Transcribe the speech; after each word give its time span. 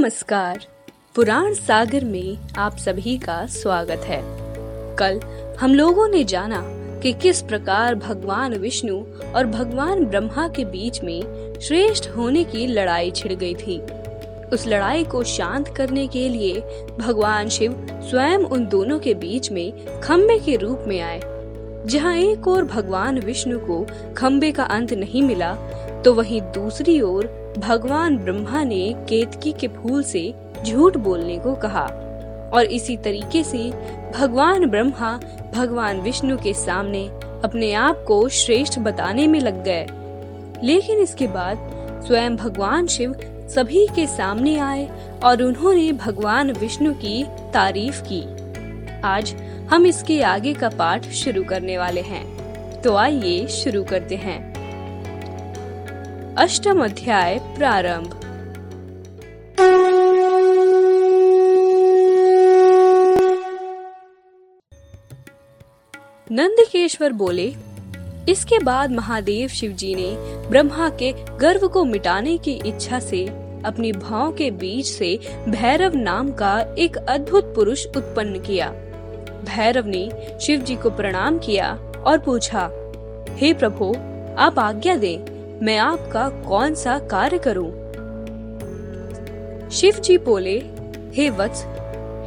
नमस्कार। 0.00 0.60
पुराण 1.14 1.54
सागर 1.54 2.04
में 2.04 2.38
आप 2.58 2.76
सभी 2.76 3.16
का 3.18 3.46
स्वागत 3.46 4.04
है। 4.04 4.20
कल 4.96 5.20
हम 5.60 5.74
लोगों 5.74 6.06
ने 6.08 6.22
जाना 6.24 6.60
कि 7.00 7.12
किस 7.12 7.42
प्रकार 7.42 7.94
भगवान 7.94 8.54
विष्णु 8.54 8.96
और 9.34 9.46
भगवान 9.46 10.04
ब्रह्मा 10.04 10.46
के 10.48 10.64
बीच 10.64 11.02
में 11.02 11.20
श्रेष्ठ 11.60 12.08
होने 12.08 12.44
की 12.44 12.66
लड़ाई 12.66 13.10
छिड़ 13.10 13.32
गई 13.32 13.54
थी। 13.54 13.78
उस 14.52 14.66
लड़ाई 14.66 15.04
को 15.04 15.22
शांत 15.22 15.68
करने 15.68 16.06
के 16.06 16.28
लिए 16.28 16.60
भगवान 16.98 17.48
शिव 17.48 17.74
स्वयं 18.10 18.38
उन 18.38 18.66
दोनों 18.66 18.98
के 18.98 19.14
बीच 19.14 19.50
में 19.52 20.00
खम्बे 20.00 20.38
के 20.38 20.56
रूप 20.56 20.84
में 20.88 21.00
आए। 21.00 21.20
जहाँ 21.86 22.16
एक 22.16 22.48
और 22.48 22.64
भगवान 22.64 23.18
विष्णु 23.18 23.58
को 23.58 23.86
खम्बे 24.16 24.52
का 24.52 24.64
अंत 24.64 24.92
नहीं 24.92 25.22
मिला 25.22 25.52
तो 26.04 26.14
वहीं 26.14 26.40
दूसरी 26.40 27.00
ओर 27.00 27.39
भगवान 27.58 28.16
ब्रह्मा 28.16 28.64
ने 28.64 28.94
केतकी 29.08 29.52
के 29.52 29.68
फूल 29.68 30.02
से 30.02 30.34
झूठ 30.66 30.96
बोलने 30.96 31.38
को 31.38 31.54
कहा 31.54 31.86
और 32.52 32.64
इसी 32.64 32.96
तरीके 32.96 33.44
से 33.44 33.72
भगवान 34.18 34.66
ब्रह्मा 34.66 35.20
भगवान 35.54 36.00
विष्णु 36.00 36.36
के 36.36 36.54
सामने 36.54 37.08
अपने 37.44 37.72
आप 37.72 38.04
को 38.08 38.28
श्रेष्ठ 38.28 38.78
बताने 38.78 39.26
में 39.26 39.40
लग 39.40 39.64
गए। 39.64 39.86
लेकिन 40.62 40.98
इसके 40.98 41.26
बाद 41.26 41.58
स्वयं 42.06 42.36
भगवान 42.36 42.86
शिव 42.86 43.14
सभी 43.54 43.86
के 43.86 44.06
सामने 44.06 44.58
आए 44.58 44.90
और 45.24 45.42
उन्होंने 45.42 45.92
भगवान 45.92 46.50
विष्णु 46.50 46.94
की 46.94 47.24
तारीफ़ 47.54 48.02
की। 48.02 48.24
आज 49.00 49.34
हम 49.70 49.86
इसके 49.86 50.22
आगे 50.22 50.54
का 50.54 50.68
पाठ 50.68 51.06
शुरू 51.06 51.44
करने 51.44 51.78
वाले 51.78 52.00
हैं। 52.00 52.40
तो 52.82 52.96
आइए 52.96 53.46
शुरू 53.46 53.84
करते 53.84 54.16
हैं। 54.16 54.49
अष्टम 56.38 56.82
अध्याय 56.84 57.38
प्रारंभ। 57.38 58.10
नंदकेश्वर 66.30 67.12
बोले, 67.12 67.46
इसके 68.28 68.58
बाद 68.58 68.90
महादेव 68.90 69.48
शिव 69.48 69.72
जी 69.72 69.94
ने 69.94 70.14
ब्रह्मा 70.48 70.88
के 70.88 71.12
गर्व 71.36 71.66
को 71.68 71.84
मिटाने 71.84 72.36
की 72.38 72.52
इच्छा 72.66 73.00
से 73.00 73.24
अपनी 73.64 73.92
भाव 73.92 74.32
के 74.32 74.50
बीच 74.50 74.86
से 74.86 75.16
भैरव 75.48 75.96
नाम 75.96 76.32
का 76.32 76.74
एक 76.78 76.96
अद्भुत 76.96 77.52
पुरुष 77.54 77.86
उत्पन्न 77.86 78.40
किया। 78.40 78.70
भैरव 79.44 79.86
ने 79.86 80.08
शिव 80.40 80.60
जी 80.60 80.76
को 80.76 80.90
प्रणाम 80.90 81.38
किया 81.38 81.74
और 82.06 82.18
पूछा, 82.18 82.70
हे 83.30 83.52
प्रभु, 83.54 83.92
आप 84.38 84.58
आज्ञा 84.58 84.96
दें 84.96 85.39
मैं 85.62 85.76
आपका 85.78 86.28
कौन 86.28 86.74
सा 86.74 86.98
कार्य 86.98 87.38
करूँ? 87.38 87.70
शिव 89.70 89.98
जी 90.00 90.18
बोले, 90.18 90.56
हे 91.14 91.28
वत्स 91.30 91.64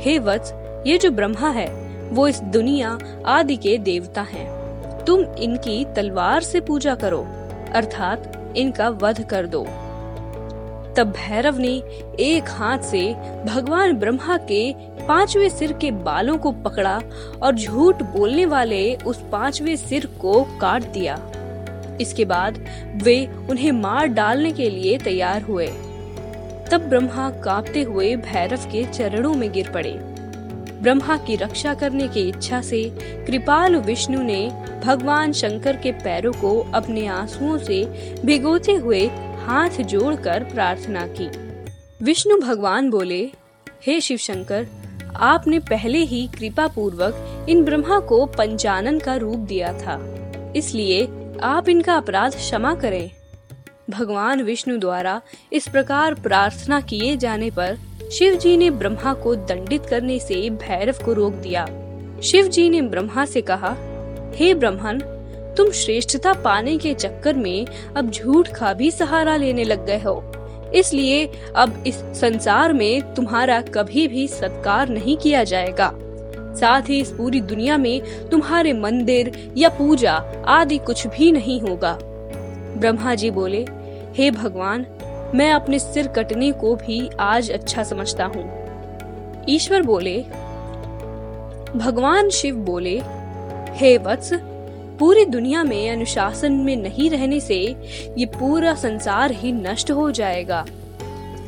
हे 0.06 0.18
वत्स, 0.20 0.54
ये 0.88 0.98
जो 0.98 1.12
ब्रह्मा 1.12 1.50
है, 1.50 1.68
वो 2.10 2.28
इस 2.28 2.42
दुनिया 2.42 2.98
आदि 3.26 3.58
के 3.58 3.78
देवता 3.78 4.22
हैं। 4.22 5.06
तुम 5.06 5.20
इनकी 5.20 5.86
तलवार 5.86 6.44
से 6.44 6.62
पूजा 6.62 6.96
करो, 6.96 7.26
अर्थात 7.74 8.54
इनका 8.58 8.90
वध 8.90 9.24
कर 9.30 9.48
दो 9.48 9.64
तब 10.98 11.14
भैरव 11.18 11.58
ने 11.58 11.76
एक 12.20 12.50
हाथ 12.50 12.80
से 12.80 13.14
भगवान 13.46 13.98
ब्रह्मा 13.98 14.38
के 14.38 14.74
पांचवे 15.08 15.50
सिर 15.50 15.74
के 15.74 15.92
बालों 15.92 16.38
को 16.38 16.52
पकड़ा 16.52 17.02
और 17.44 17.56
झूठ 17.56 18.04
बोलने 18.04 18.46
वाले 18.46 18.96
उस 18.96 19.24
पांचवे 19.32 19.78
सिर 19.78 20.06
को 20.22 20.44
काट 20.62 20.84
दिया 20.84 21.18
इसके 22.02 22.26
बाद 22.26 22.66
वे 23.04 23.30
उन्हें 23.50 23.72
मार 23.72 24.08
डालने 24.08 24.52
के 24.52 24.70
लिए 24.70 24.98
तैयार 24.98 25.42
हुए। 25.42 25.68
तब 26.72 26.86
ब्रह्मा 26.90 27.30
कांपते 27.30 27.82
हुए 27.82 28.16
भैरव 28.16 28.58
के 28.58 28.86
चरणों 28.86 29.34
में 29.34 29.52
गिर 29.52 29.70
पड़े। 29.70 30.00
ब्रह्मा 30.82 31.18
की 31.18 31.36
रक्षा 31.36 31.74
करने 31.74 32.08
की 32.08 32.22
इच्छा 32.22 32.62
से 32.62 32.98
कृपालु 33.28 33.80
विष्णु 33.80 34.24
ने 34.24 34.52
भगवान 34.86 35.32
शंकर 35.32 35.76
के 35.76 35.92
पैरों 35.92 36.34
को 36.34 36.72
अपने 36.74 37.08
आंसुओं 37.08 37.58
से 37.58 37.86
भिगोते 38.26 38.72
हुए 38.72 39.08
हाथ 39.44 39.70
जोड़कर 39.70 40.44
प्रार्थना 40.44 41.08
की। 41.08 41.30
विष्णु 42.06 42.38
भगवान 42.38 42.90
बोले, 42.90 43.32
हे 43.86 44.02
शिव 44.02 44.18
शंकर, 44.18 44.68
आपने 45.16 45.60
पहले 45.60 45.98
ही 45.98 46.30
कृपा 46.40 46.68
पूर्वक 46.68 47.46
इन 47.50 47.64
ब्रह्मा 47.64 48.00
को 48.00 48.26
पंचानन 48.26 49.00
का 49.00 49.16
रूप 49.16 49.38
दिया 49.38 49.74
था। 49.74 50.20
इसलिए 50.56 51.08
आप 51.44 51.70
इनका 51.70 51.94
अपराध 51.94 52.36
क्षमा 52.36 52.74
करें। 52.76 53.12
भगवान 53.90 54.42
विष्णु 54.42 54.78
द्वारा 54.78 55.22
इस 55.54 55.68
प्रकार 55.68 56.14
प्रार्थना 56.14 56.82
किए 56.82 57.18
जाने 57.18 57.50
पर 57.52 57.78
शिव 58.12 58.36
जी 58.36 58.58
ने 58.58 58.70
ब्रह्मा 58.70 59.14
को 59.14 59.36
दंडित 59.36 59.86
करने 59.86 60.20
से 60.20 60.50
भैरव 60.50 61.04
को 61.06 61.14
रोक 61.14 61.34
दिया। 61.34 61.66
शिव 62.24 62.48
जी 62.48 62.70
ने 62.70 62.82
ब्रह्मा 62.82 63.26
से 63.26 63.42
कहा, 63.42 63.76
हे 64.36 64.54
ब्रह्मन, 64.54 65.00
तुम 65.58 65.72
श्रेष्ठता 65.72 66.34
पाने 66.34 66.78
के 66.78 66.94
चक्कर 66.94 67.34
में 67.34 67.66
अब 67.98 68.12
झूठ 68.12 68.50
का 68.50 68.74
भी 68.74 68.92
सहारा 68.92 69.36
लेने 69.36 69.64
लग 69.64 69.86
गए 69.86 70.00
हो। 70.00 70.24
इसलिए 70.76 71.26
अब 71.56 71.84
इस 71.88 71.96
संसार 71.96 72.74
में 72.74 73.14
तुम्हारा 73.14 73.62
कभी 73.62 74.08
भी 74.08 74.28
सत्कार 74.28 74.90
नहीं 74.90 75.18
किया 75.18 75.44
जाएगा। 75.44 75.94
साथ 76.60 76.90
ही 76.90 77.00
इस 77.00 77.12
पूरी 77.12 77.42
दुनिया 77.42 77.78
में 77.78 78.02
तुम्हारे 78.30 78.74
मंदिर 78.74 79.54
या 79.58 79.70
पूजा 79.70 80.14
आदि 80.48 80.78
कुछ 80.78 81.08
भी 81.08 81.32
नहीं 81.32 81.60
होगा। 81.62 81.98
ब्रह्मा 82.78 83.16
जी 83.16 83.32
बोले, 83.32 83.66
हे 84.18 84.32
भगवान, 84.32 84.86
मैं 85.36 85.52
अपने 85.52 85.80
सिर 85.80 86.08
कटने 86.08 86.52
को 86.52 86.76
भी 86.76 87.10
आज 87.20 87.52
अच्छा 87.52 87.84
समझता 87.84 88.26
हूँ। 88.26 89.46
ईश्वर 89.50 89.82
बोले, 89.82 90.18
भगवान 91.76 92.30
शिव 92.30 92.56
बोले, 92.56 93.02
हे 93.76 93.98
वत्स, 93.98 94.34
पूरी 95.00 95.26
दुनिया 95.26 95.64
में 95.64 95.90
अनुशासन 95.90 96.54
में 96.54 96.76
नहीं 96.76 97.10
रहने 97.10 97.40
से 97.40 97.56
ये 98.18 98.26
पूरा 98.26 98.74
संसार 98.76 99.32
ही 99.32 99.52
नष्ट 99.52 99.92
हो 99.92 100.12
जाएगा। 100.12 100.66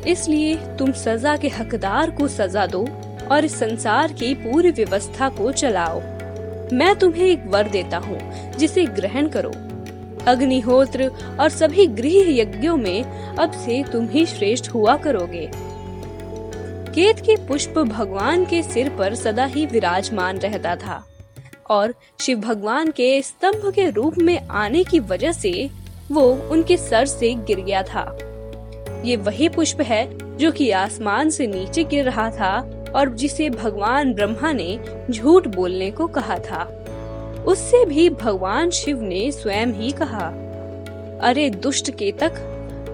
इसलिए 0.06 0.56
तुम 0.78 0.92
सजा 0.92 1.36
के 1.36 1.48
हकदार 1.48 2.10
को 2.10 2.28
सजा 2.28 2.66
दो 2.66 2.86
और 3.26 3.44
इस 3.44 3.58
संसार 3.58 4.12
की 4.12 4.34
पूरी 4.34 4.70
व्यवस्था 4.70 5.28
को 5.28 5.52
चलाओ। 5.52 6.00
मैं 6.72 6.94
तुम्हें 6.96 7.26
एक 7.26 7.46
वर 7.46 7.68
देता 7.68 7.98
हूँ, 7.98 8.18
जिसे 8.52 8.84
ग्रहण 8.86 9.28
करो। 9.28 9.52
अग्निहोत्र 10.26 11.10
और 11.40 11.48
सभी 11.48 11.86
गृह 11.86 12.30
यज्ञों 12.30 12.76
में 12.76 13.02
अब 13.34 13.52
से 13.54 13.82
तुम 13.82 14.08
ही 14.08 14.24
श्रेष्ठ 14.26 14.68
हुआ 14.68 14.96
करोगे। 14.96 15.48
केत 16.94 17.20
के 17.20 17.36
पुष्प 17.46 17.78
भगवान 17.78 18.44
के 18.44 18.62
सिर 18.62 18.88
पर 18.88 19.14
सदा 19.14 19.44
ही 19.44 19.66
विराजमान 19.66 20.38
रहता 20.38 20.74
था, 20.76 21.02
और 21.70 21.94
शिव 22.20 22.40
भगवान 22.40 22.90
के 22.90 23.20
स्तंभ 23.22 23.70
के 23.74 23.88
रूप 23.90 24.18
में 24.18 24.38
आने 24.40 24.84
की 24.84 24.98
वजह 25.00 25.32
से 25.32 25.68
वो 26.10 26.22
उनके 26.50 26.76
सर 26.76 27.06
से 27.06 27.34
गिर 27.46 27.60
गया 27.60 27.82
था। 27.82 28.02
ये 29.04 29.16
वही 29.16 29.48
पुष्प 29.48 29.80
है, 29.80 30.06
जो 30.36 30.50
कि 30.52 30.70
आसमान 30.70 31.30
से 31.30 31.46
नीचे 31.46 31.84
गिर 31.84 32.04
रहा 32.04 32.28
था 32.30 32.58
और 32.94 33.14
जिसे 33.14 33.50
भगवान 33.50 34.12
ब्रह्मा 34.14 34.52
ने 34.52 34.78
झूठ 35.10 35.46
बोलने 35.46 35.90
को 35.90 36.06
कहा 36.06 36.38
था। 36.40 36.62
उससे 37.46 37.84
भी 37.84 38.08
भगवान 38.10 38.70
शिव 38.70 39.00
ने 39.02 39.30
स्वयं 39.32 39.72
ही 39.72 39.90
कहा, 39.92 40.26
अरे 41.22 41.48
दुष्ट 41.50 41.90
केतक, 41.90 42.38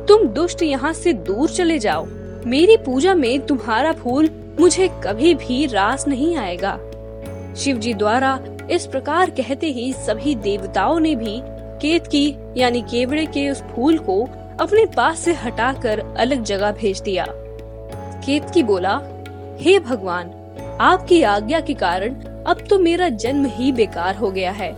तुम 0.09 0.27
दुष्ट 0.29 0.63
यहाँ 0.63 0.93
से 0.93 1.13
दूर 1.13 1.51
चले 1.51 1.79
जाओ। 1.79 2.07
मेरी 2.47 2.77
पूजा 2.77 3.15
में 3.15 3.41
तुम्हारा 3.41 3.93
फूल 3.93 4.29
मुझे 4.61 4.89
कभी 5.05 5.35
भी 5.35 5.67
रास 5.67 6.07
नहीं 6.09 6.37
आएगा। 6.37 6.79
शिव 7.57 7.77
जी 7.77 7.95
द्वारा 7.95 8.39
इस 8.71 8.87
प्रकार 8.87 9.31
कहते 9.31 9.67
ही 9.67 9.93
सभी 9.93 10.35
देवताओं 10.35 10.99
ने 11.01 11.15
भी 11.15 11.41
केत 11.83 12.07
की, 12.07 12.37
यानी 12.57 12.83
केवड़े 12.83 13.25
के 13.27 13.49
उस 13.51 13.63
फूल 13.63 13.99
को 13.99 14.23
अपने 14.61 14.85
पास 14.87 15.19
से 15.19 15.33
हटाकर 15.35 16.03
अलग 16.19 16.43
जगह 16.43 16.73
भेज 16.73 17.01
दिया। 17.01 17.27
केत 18.25 18.51
की 18.51 18.63
बोला 18.63 19.01
हे 19.61 19.79
भगवान, 19.79 20.31
आपकी 20.81 21.23
आज्ञा 21.23 21.61
के 21.61 21.75
कारण 21.75 22.15
अब 22.47 22.65
तो 22.71 22.79
मेरा 22.79 23.09
जन्म 23.09 23.47
ही 23.49 23.71
बेकार 23.73 24.17
हो 24.17 24.31
गया 24.31 24.51
है। 24.53 24.71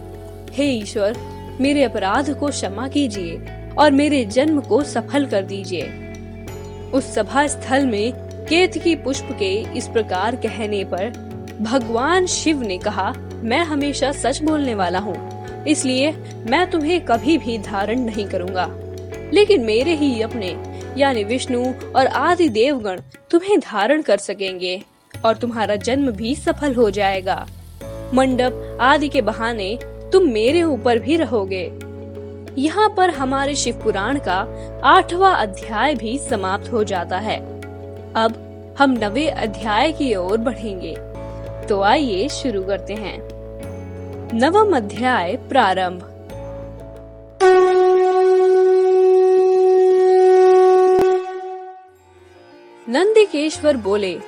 हे 0.53 0.65
ईश्वर, 0.71 1.17
मेरे 1.61 1.83
अपराध 1.83 2.31
को 2.39 2.49
क्षमा 2.49 2.89
कीजिए 2.89 3.41
और 3.79 3.91
मेरे 3.93 4.25
जन्म 4.27 4.61
को 4.61 4.83
सफल 4.85 5.27
कर 5.27 5.43
दीजिए। 5.45 5.83
उस 6.95 7.15
सभा 7.15 7.47
स्थल 7.47 7.87
में 7.87 8.13
केत 8.49 8.79
की 8.79 8.95
पुष्प 8.97 9.29
के 9.39 9.53
इस 9.79 9.89
प्रकार 9.89 10.37
कहने 10.37 10.85
पर 10.85 11.11
भगवान 11.61 12.27
शिव 12.27 12.63
ने 12.63 12.79
कहा, 12.79 13.13
मैं 13.43 13.63
हमेशा 13.65 14.13
सच 14.13 14.43
बोलने 14.43 14.75
वाला 14.75 14.99
हूँ, 14.99 15.17
इसलिए 15.65 16.13
मैं 16.47 16.71
तुम्हें 16.71 17.01
कभी 17.01 17.39
भी 17.39 17.59
धारण 17.61 18.01
नहीं 18.01 18.27
करूँगा। 18.27 18.69
लेकिन 19.33 19.65
मेरे 19.65 19.95
ही 19.95 20.21
अपने 20.23 20.55
यानी 20.97 21.25
विष्णु 21.25 21.73
और 21.97 22.07
आदि 22.07 22.49
देवगण 22.49 23.01
तुम्हें 23.31 23.59
धारण 23.61 24.03
कर 24.03 24.17
सकेंगे 24.17 24.83
और 25.25 25.37
तुम्हारा 25.37 25.77
जन्म 25.77 26.11
भी 26.11 26.35
सफल 26.35 26.75
हो 26.75 26.91
जाएगा। 26.91 27.47
मंडप 28.15 28.79
आदि 28.81 29.09
के 29.09 29.23
बहाने 29.23 29.79
तुम 30.13 30.29
मेरे 30.29 30.63
ऊपर 30.63 30.99
भी 30.99 31.17
रहोगे। 31.17 31.73
यहाँ 32.59 32.95
पर 32.97 33.11
हमारे 33.11 33.55
शिव 33.55 33.81
पुराण 33.85 34.19
का 34.19 34.47
आठवां 34.85 35.35
अध्याय 35.35 35.95
भी 35.95 36.19
समाप्त 36.19 36.73
हो 36.73 36.85
जाता 36.85 37.19
है। 37.19 37.39
अब 38.15 38.41
हम 38.79 38.91
नवे 38.91 39.29
अध्याय 39.29 39.93
की 39.93 40.15
ओर 40.15 40.39
बढ़ेंगे। 40.39 40.97
तो 41.67 41.83
आइए 41.83 42.29
शुरू 42.29 42.63
करते 42.63 42.95
हैं। 42.95 43.29
नवम 44.35 44.77
अध्याय 44.77 45.37
प्रारंभ। 45.37 46.14
नंदिकेश्वर 52.95 53.77
बोले, 53.77 54.21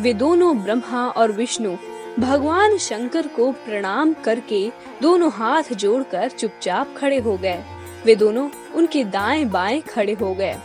वे 0.00 0.14
दोनों 0.14 0.58
ब्रह्मा 0.58 1.08
और 1.08 1.32
विष्णु 1.32 1.76
भगवान 2.18 2.78
शंकर 2.78 3.26
को 3.26 3.52
प्रणाम 3.52 4.12
करके 4.12 4.72
दोनों 5.02 5.30
हाथ 5.32 5.62
जोड़कर 5.72 6.28
चुपचाप 6.28 6.94
खड़े 6.98 7.18
हो 7.18 7.36
गए। 7.36 7.64
वे 8.04 8.14
दोनों 8.14 8.50
उनके 8.74 9.04
दाएँ 9.04 9.44
बाएँ 9.44 9.80
खड़े 9.80 10.12
हो 10.12 10.34
गए। 10.34 10.56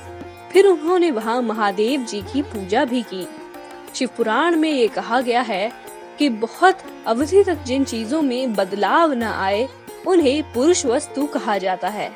फिर 0.51 0.65
उन्होंने 0.65 1.11
वहाँ 1.11 1.41
महादेव 1.41 2.01
जी 2.01 2.21
की 2.21 2.41
पूजा 2.41 2.85
भी 2.85 3.01
की। 3.01 3.27
शिव 3.95 4.09
पुराण 4.17 4.55
में 4.55 4.71
ये 4.71 4.87
कहा 4.87 5.21
गया 5.21 5.41
है 5.41 5.71
कि 6.19 6.29
बहुत 6.29 6.77
अवधि 7.07 7.43
तक 7.43 7.55
जिन 7.55 7.83
चीज़ों 7.83 8.21
में 8.21 8.53
बदलाव 8.53 9.13
न 9.13 9.23
आए, 9.23 9.69
उन्हें 10.07 10.53
पुरुष 10.53 10.85
वस्तु 10.85 11.25
कहा 11.25 11.57
जाता 11.57 11.87
है। 11.87 12.11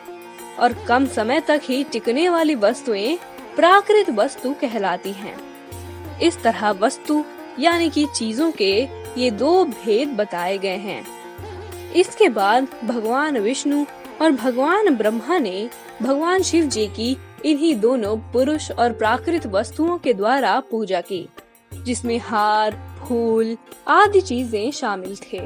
और 0.59 0.73
कम 0.73 1.05
समय 1.05 1.39
तक 1.39 1.61
ही 1.63 1.83
टिकने 1.83 2.29
वाली 2.29 2.55
वस्तुएँ 2.55 3.19
प्राकृत 3.55 4.09
वस्तु 4.09 4.53
कहलाती 4.53 5.11
हैं। 5.11 5.35
इस 6.19 6.41
तरह 6.43 6.69
वस्तु, 6.71 7.23
यानी 7.59 7.89
कि 7.89 8.05
चीज़ों 8.15 8.51
के, 8.51 8.73
ये 9.17 9.31
दो 9.31 9.63
भेद 9.65 10.09
बताए 10.09 10.57
गए 10.57 10.77
हैं 10.77 11.03
इसके 11.95 12.29
बाद 12.29 12.67
भगवान 12.83 13.37
विष्णु 13.37 13.85
और 14.21 14.31
भगवान 14.31 14.95
ब्रह्मा 14.95 15.37
ने 15.37 15.69
भगवान 16.01 16.41
शिव 16.41 16.65
जी 16.65 16.87
की 16.87 17.15
इन्हीं 17.45 17.75
दोनों 17.75 18.15
पुरुष 18.31 18.71
और 18.71 18.93
प्राकृत 18.93 19.45
वस्तुओं 19.47 19.97
के 19.97 20.13
द्वारा 20.13 20.59
पूजा 20.71 21.01
की, 21.01 21.27
जिसमें 21.73 22.17
हार, 22.19 22.79
फूल 22.99 23.57
आदि 23.87 24.21
चीज़ें 24.21 24.71
शामिल 24.71 25.15
थे 25.23 25.41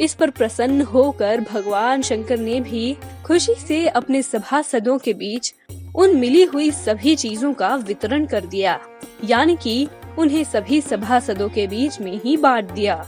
इस 0.00 0.14
पर 0.14 0.30
प्रसन्न 0.30 0.82
होकर 0.82 1.40
भगवान 1.52 2.02
शंकर 2.02 2.38
ने 2.38 2.60
भी 2.60 2.96
खुशी 3.26 3.54
से 3.54 3.86
अपने 3.88 4.22
सभासदों 4.22 4.98
के 4.98 5.12
बीच 5.14 5.54
उन 5.94 6.16
मिली 6.16 6.42
हुई 6.44 6.70
सभी 6.70 7.14
चीज़ों 7.16 7.52
का 7.54 7.74
वितरण 7.76 8.24
कर 8.26 8.46
दिया, 8.46 8.78
यानी 9.24 9.56
कि 9.56 9.86
उन्हें 10.18 10.42
सभी 10.44 10.80
सभासदों 10.80 11.48
के 11.48 11.66
बीच 11.66 12.00
में 12.00 12.20
ही 12.22 12.36
बांट 12.36 12.70
दिया, 12.70 13.04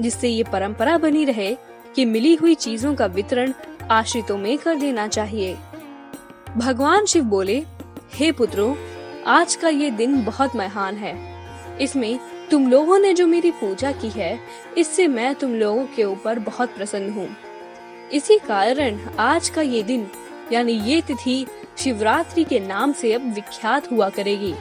जिससे 0.00 0.28
ये 0.28 0.42
परंपरा 0.42 0.96
बनी 0.98 1.24
रहे 1.24 1.54
कि 1.96 2.04
मिली 2.04 2.34
हुई 2.34 2.54
चीज़ों 2.54 2.94
का 2.94 3.06
वितरण 3.06 3.52
आश्रितों 3.90 4.36
में 4.38 4.56
कर 4.58 4.76
देना 4.76 5.08
चाहिए। 5.08 5.56
भगवान 6.56 7.06
शिव 7.06 7.24
बोले, 7.24 7.62
हे 8.14 8.30
पुत्रो, 8.32 8.76
आज 9.26 9.54
का 9.54 9.68
ये 9.68 9.90
दिन 9.90 10.24
बहुत 10.24 10.56
महान 10.56 10.96
है। 10.96 11.16
इसमें 11.80 12.18
तुम 12.50 12.70
लोगों 12.70 12.98
ने 12.98 13.12
जो 13.14 13.26
मेरी 13.26 13.50
पूजा 13.50 13.92
की 13.92 14.08
है, 14.10 14.38
इससे 14.78 15.06
मैं 15.08 15.34
तुम 15.34 15.54
लोगों 15.54 15.86
के 15.96 16.04
ऊपर 16.04 16.38
बहुत 16.38 16.76
प्रसन्न 16.76 17.10
हूँ। 17.10 17.28
इसी 18.12 18.38
कारण 18.38 18.98
आज 19.18 19.48
का 19.48 19.62
ये 19.62 19.82
दिन, 19.82 20.06
यानी 20.52 20.72
ये 20.72 21.00
तिथि 21.00 21.44
शिवरात्रि 21.78 22.44
के 22.44 22.58
नाम 22.60 22.92
से 22.92 23.12
अब 23.12 23.32
विख्यात 23.34 23.90
हुआ 23.92 24.08
करेगी 24.08 24.54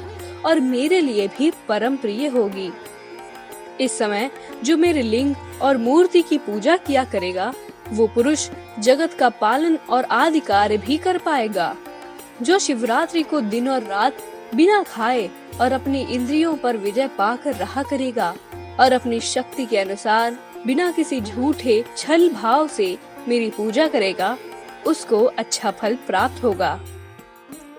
और 0.46 0.60
मेरे 0.60 1.00
लिए 1.02 1.28
भी 1.28 1.52
परम 1.70 1.96
प्रिय 1.96 2.28
होगी। 2.28 2.72
इस 3.82 3.98
समय 3.98 4.30
जो 4.64 4.78
मेरे 4.78 5.02
लिंग 5.02 5.36
और 5.62 5.78
मूर्ति 5.78 6.22
की 6.22 6.38
पूजा 6.38 6.78
किया 6.78 7.04
करेगा, 7.04 7.54
वो 7.90 8.08
पुरुष 8.08 8.50
जगत 8.80 9.14
का 9.14 9.30
पालन 9.32 9.78
और 9.90 10.04
आदि 10.04 10.40
कार्य 10.40 10.78
भी 10.78 10.98
कर 10.98 11.18
पाएगा, 11.18 11.76
जो 12.42 12.60
शिवरात्रि 12.60 13.24
को 13.24 13.42
दिन 13.42 13.70
और 13.70 13.84
रात 13.84 14.18
बिना 14.56 14.82
खाए 14.84 15.30
और 15.62 15.72
अपनी 15.72 16.02
इंद्रियों 16.06 16.56
पर 16.56 16.78
विजय 16.78 17.08
पाकर 17.08 17.56
रहा 17.56 17.84
करेगा 17.84 18.34
और 18.80 18.94
अपनी 18.94 19.20
शक्ति 19.20 19.66
के 19.66 19.78
अनुसार 19.78 20.38
बिना 20.66 20.92
किसी 20.92 21.20
झूठे 21.22 21.84
छल 21.98 22.30
भाव 22.30 22.68
से 22.68 22.98
मेरी 23.28 23.50
पूजा 23.50 23.88
करेगा, 23.88 24.38
उसको 24.88 25.24
अच्छा 25.24 25.72
फल 25.72 25.96
प्राप्त 26.08 26.44
होगा। 26.44 26.80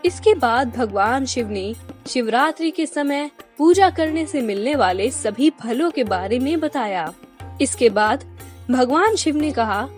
इसके 0.05 0.35
बाद 0.35 0.77
भगवान 0.77 1.25
शिव 1.27 1.49
ने 1.49 1.75
शिवरात्रि 2.07 2.71
के 2.71 2.87
समय 2.87 3.31
पूजा 3.59 3.91
करने 3.91 4.27
से 4.27 4.41
मिलने 4.41 4.75
वाले 4.75 5.11
सभी 5.11 5.51
फलों 5.51 5.91
के 5.91 6.05
बारे 6.05 6.39
में 6.39 6.61
बताया। 6.61 7.13
इसके 7.61 7.89
बाद 7.91 8.25
भगवान 8.71 9.17
शिव 9.17 9.37
ने 9.37 9.51
कहा, 9.51 9.89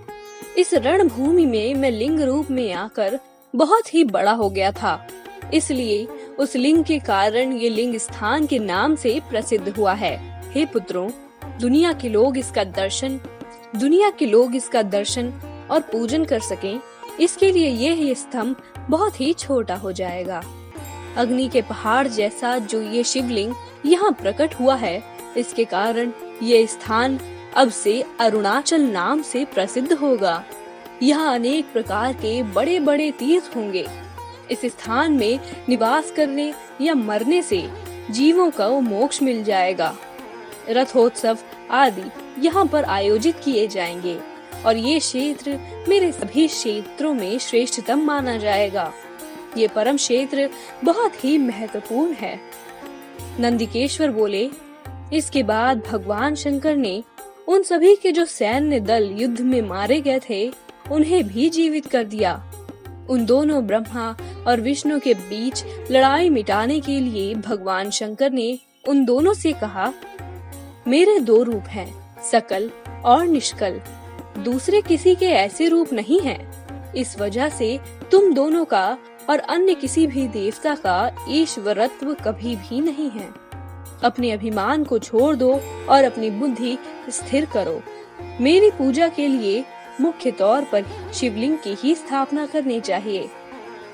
इस 0.58 0.74
रणभूमि 0.74 1.46
में 1.46 1.74
मैं 1.74 1.90
लिंग 1.90 2.20
रूप 2.20 2.50
में 2.50 2.72
आकर 2.72 3.18
बहुत 3.56 3.94
ही 3.94 4.04
बड़ा 4.04 4.32
हो 4.32 4.50
गया 4.50 4.72
था। 4.72 5.06
इसलिए 5.54 6.04
उस 6.38 6.56
लिंग 6.56 6.84
के 6.84 6.98
कारण 6.98 7.52
ये 7.52 7.68
लिंग 7.68 7.96
स्थान 7.96 8.46
के 8.46 8.58
नाम 8.58 8.94
से 8.96 9.20
प्रसिद्ध 9.30 9.68
हुआ 9.68 9.92
है। 9.92 10.16
हे 10.52 10.64
पुत्रों, 10.66 11.10
दुनिया 11.60 11.92
के 11.92 12.08
लोग 12.08 12.38
इसका 12.38 12.64
दर्शन, 12.64 13.20
दुनिया 13.76 14.10
के 14.10 14.26
लोग 14.26 14.54
इसका 14.56 14.82
दर्शन 14.82 15.32
और 15.70 15.80
पूजन 15.80 16.24
कर 16.24 16.40
सकें। 16.40 16.80
इसके 17.20 17.52
लिए 17.52 17.68
ये 17.68 18.14
स्तंभ 18.14 18.56
बहुत 18.90 19.20
ही 19.20 19.32
छोटा 19.32 19.74
हो 19.74 19.92
जाएगा। 19.92 20.42
अग्नि 21.16 21.48
के 21.48 21.62
पहाड़ 21.62 22.06
जैसा 22.08 22.58
जो 22.58 22.82
ये 22.82 23.04
शिवलिंग 23.04 23.54
यहाँ 23.86 24.12
प्रकट 24.12 24.54
हुआ 24.54 24.74
है, 24.74 25.02
इसके 25.36 25.64
कारण 25.64 26.12
ये 26.42 26.66
स्थान 26.66 27.18
अब 27.56 27.70
से 27.70 28.04
अरुणाचल 28.20 28.80
नाम 28.80 29.22
से 29.22 29.44
प्रसिद्ध 29.44 29.92
होगा। 29.92 30.44
यहाँ 31.02 31.34
अनेक 31.34 31.72
प्रकार 31.72 32.12
के 32.12 32.42
बड़े 32.42 32.80
बड़े 32.80 33.10
तीर्थ 33.10 33.56
होंगे। 33.56 33.86
इस 34.50 34.60
स्थान 34.64 35.12
में 35.12 35.40
निवास 35.68 36.10
करने 36.10 36.54
या 36.80 36.94
मरने 36.94 37.42
से 37.42 37.70
जीवों 38.10 38.50
का 38.50 38.68
मोक्ष 38.68 39.22
मिल 39.22 39.44
जाएगा। 39.44 39.94
रथोत्सव 40.70 41.38
आदि 41.70 42.10
यहाँ 42.38 42.66
पर 42.66 42.84
आयोजित 42.84 43.40
किए 43.44 43.66
जाएँगे। 43.68 44.18
और 44.66 44.76
ये 44.76 44.98
क्षेत्र 44.98 45.58
मेरे 45.88 46.12
सभी 46.12 46.46
क्षेत्रों 46.48 47.12
में 47.14 47.38
श्रेष्ठतम 47.38 48.00
माना 48.00 48.36
जाएगा। 48.36 48.92
ये 49.56 49.68
परम 49.68 49.96
क्षेत्र 49.96 50.48
बहुत 50.84 51.24
ही 51.24 51.38
महत्वपूर्ण 51.38 52.12
है। 52.12 52.38
नंदिकेश्वर 53.40 54.10
बोले, 54.10 54.50
इसके 55.12 55.42
बाद 55.42 55.82
भगवान 55.86 56.34
शंकर 56.34 56.76
ने 56.76 57.02
उन 57.48 57.62
सभी 57.62 57.94
के 57.96 58.12
जो 58.12 58.24
सैन्य 58.24 58.80
दल 58.80 59.10
युद्ध 59.12 59.40
में 59.40 59.60
मारे 59.62 60.00
गए 60.00 60.20
थे, 60.30 60.48
उन्हें 60.90 61.26
भी 61.28 61.48
जीवित 61.50 61.86
कर 61.86 62.04
दिया। 62.04 62.32
उन 63.10 63.24
दोनों 63.26 63.66
ब्रह्मा 63.66 64.16
और 64.46 64.60
विष्णु 64.60 64.98
के 65.00 65.14
बीच 65.14 65.64
लड़ाई 65.90 66.28
मिटाने 66.30 66.80
के 66.80 67.00
लिए 67.00 67.34
भगवान 67.34 67.90
शंकर 67.90 68.30
ने 68.30 68.58
उन 68.88 69.04
दोनों 69.04 69.34
से 69.34 69.52
कहा, 69.52 69.92
मेरे 70.88 71.18
दो 71.20 71.42
रूप 71.42 71.64
हैं, 71.68 72.20
सकल 72.22 72.70
और 73.04 73.26
निष्कल। 73.26 73.80
दूसरे 74.44 74.80
किसी 74.82 75.14
के 75.14 75.26
ऐसे 75.26 75.68
रूप 75.68 75.92
नहीं 75.92 76.20
है। 76.20 76.66
इस 76.96 77.18
वजह 77.18 77.48
से 77.48 77.80
तुम 78.12 78.32
दोनों 78.34 78.64
का 78.64 78.98
और 79.30 79.38
अन्य 79.38 79.74
किसी 79.74 80.06
भी 80.06 80.28
देवता 80.28 80.74
का 80.74 81.26
ईश्वरत्व 81.28 82.14
कभी 82.14 82.56
भी 82.56 82.80
नहीं 82.80 83.10
है। 83.10 83.28
अपने 84.04 84.30
अभिमान 84.30 84.84
को 84.84 84.98
छोड़ 84.98 85.36
दो 85.36 85.60
और 85.88 86.04
अपनी 86.04 86.30
बुद्धि 86.30 86.78
स्थिर 87.08 87.44
करो। 87.44 87.82
मेरी 88.40 88.70
पूजा 88.70 89.08
के 89.08 89.28
लिए 89.28 89.64
मुख्य 90.00 90.30
तौर 90.30 90.64
पर 90.64 90.84
शिवलिंग 91.14 91.58
की 91.58 91.74
ही 91.74 91.94
स्थापना 91.94 92.46
करनी 92.46 92.80
चाहिए। 92.80 93.30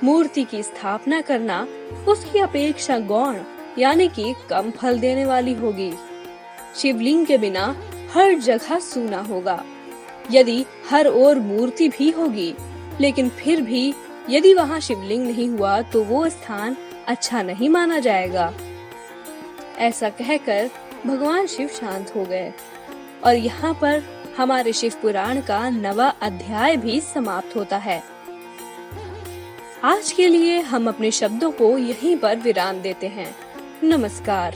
मूर्ति 0.04 0.44
की 0.44 0.62
स्थापना 0.62 1.20
करना 1.20 1.66
उसकी 2.08 2.38
अपेक्षा 2.38 2.98
गौण, 2.98 3.36
यानी 3.78 4.08
कि 4.08 4.34
कम 4.50 4.70
फल 4.70 4.98
देने 4.98 5.24
वाली 5.26 5.54
होगी। 5.54 5.92
शिवलिंग 6.76 7.26
के 7.26 7.38
बिना 7.38 7.76
हर 8.14 8.34
जगह 8.34 8.78
सूना 8.78 9.20
होगा। 9.22 9.64
यदि 10.30 10.64
हर 10.90 11.06
ओर 11.06 11.38
मूर्ति 11.38 11.88
भी 11.88 12.10
होगी, 12.10 12.54
लेकिन 13.00 13.28
फिर 13.28 13.60
भी 13.60 13.94
यदि 14.30 14.54
वहाँ 14.54 14.80
शिवलिंग 14.80 15.26
नहीं 15.26 15.48
हुआ 15.48 15.80
तो 15.82 16.02
वो 16.04 16.28
स्थान 16.28 16.76
अच्छा 17.08 17.42
नहीं 17.42 17.68
माना 17.68 17.98
जाएगा। 17.98 18.52
ऐसा 19.78 20.08
कहकर 20.08 20.70
भगवान 21.06 21.46
शिव 21.46 21.68
शांत 21.68 22.12
हो 22.16 22.24
गए। 22.24 22.52
और 23.24 23.34
यहाँ 23.34 23.72
पर 23.74 24.02
हमारे 24.38 24.72
शिव 24.72 24.92
पुराण 25.02 25.40
का 25.40 25.68
नवा 25.70 26.08
अध्याय 26.22 26.76
भी 26.76 27.00
समाप्त 27.00 27.56
होता 27.56 27.76
है। 27.76 28.02
आज 29.84 30.12
के 30.12 30.26
लिए 30.26 30.60
हम 30.60 30.88
अपने 30.88 31.10
शब्दों 31.10 31.50
को 31.50 31.76
यहीं 31.78 32.16
पर 32.16 32.36
विराम 32.36 32.80
देते 32.80 33.06
हैं। 33.06 33.34
नमस्कार। 33.84 34.54